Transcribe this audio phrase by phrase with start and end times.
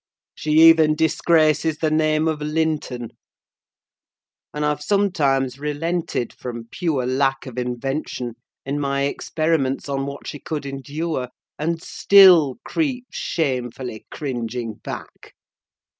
[0.33, 3.09] She even disgraces the name of Linton;
[4.51, 8.33] and I've sometimes relented, from pure lack of invention,
[8.65, 11.29] in my experiments on what she could endure,
[11.59, 15.35] and still creep shamefully cringing back!